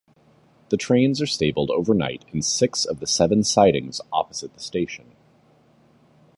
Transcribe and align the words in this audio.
The 0.69 0.77
trains 0.77 1.21
are 1.21 1.27
stabled 1.27 1.69
overnight 1.69 2.25
in 2.33 2.41
six 2.41 2.85
of 2.85 2.99
the 3.01 3.05
seven 3.05 3.43
sidings 3.43 4.01
opposite 4.11 4.51
the 4.55 4.59
station. 4.59 5.13